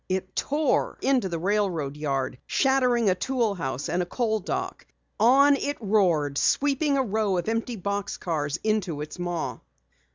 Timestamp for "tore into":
0.35-1.29